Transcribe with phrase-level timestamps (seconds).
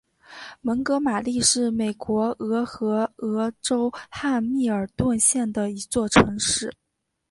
[0.61, 6.73] 蒙哥马利是美国俄亥俄州汉密尔顿县的一座城市。